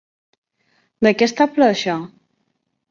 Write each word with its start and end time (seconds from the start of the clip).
De 1.09 1.13
què 1.21 1.29
està 1.31 1.49
ple 1.59 1.69
això? 1.77 2.01